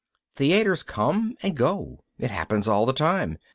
Theaters 0.33 0.81
come 0.81 1.35
and 1.43 1.55
go. 1.55 1.99
It 2.17 2.31
happens 2.31 2.67
all 2.67 2.87
the 2.87 2.91
time. 2.91 3.37